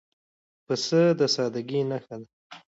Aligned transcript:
پسه 0.65 1.01
د 1.19 1.21
سادګۍ 1.35 1.81
نښه 1.89 2.15
ده. 2.21 2.27